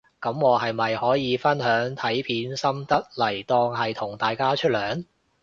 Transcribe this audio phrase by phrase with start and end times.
[0.19, 5.05] 噉我係咪可以分享睇片心得嚟當係同大家出糧